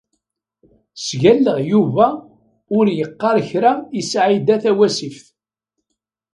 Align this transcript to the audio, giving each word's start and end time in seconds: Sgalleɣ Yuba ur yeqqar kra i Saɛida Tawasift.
Sgalleɣ 1.05 1.57
Yuba 1.71 2.07
ur 2.77 2.85
yeqqar 2.99 3.37
kra 3.49 3.73
i 3.99 4.01
Saɛida 4.11 4.55
Tawasift. 4.63 5.25